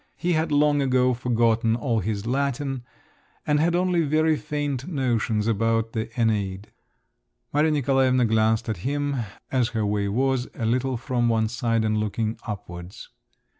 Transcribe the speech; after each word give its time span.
He 0.17 0.33
had 0.33 0.51
long 0.51 0.81
ago 0.81 1.13
forgotten 1.13 1.75
all 1.75 1.99
his 1.99 2.25
Latin, 2.25 2.83
and 3.45 3.59
had 3.59 3.75
only 3.75 4.01
very 4.01 4.35
faint 4.35 4.87
notions 4.87 5.45
about 5.45 5.93
the 5.93 6.07
Æneid. 6.17 6.63
Maria 7.53 7.69
Nikolaevna 7.69 8.25
glanced 8.25 8.67
at 8.67 8.77
him, 8.77 9.15
as 9.51 9.69
her 9.77 9.85
way 9.85 10.07
was, 10.09 10.47
a 10.55 10.65
little 10.65 10.97
from 10.97 11.29
one 11.29 11.47
side 11.47 11.85
and 11.85 11.99
looking 11.99 12.39
upwards. 12.47 13.09